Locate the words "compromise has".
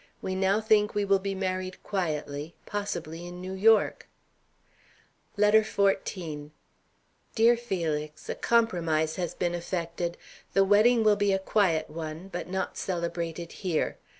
8.33-9.35